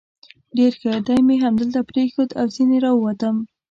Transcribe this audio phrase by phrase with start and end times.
[0.57, 3.35] ډېر ښه، دی مې همدلته پرېښود او ځنې را ووتم.